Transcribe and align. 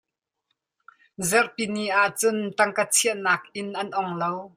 Zarhpini 1.29 1.85
ah 2.01 2.09
cun 2.19 2.37
tangka 2.57 2.83
chiahnak 2.95 3.43
inn 3.59 3.69
an 3.81 3.89
ong 3.99 4.11
lo. 4.21 4.31